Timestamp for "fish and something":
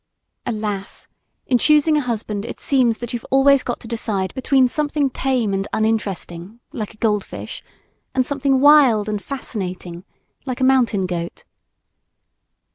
7.23-8.59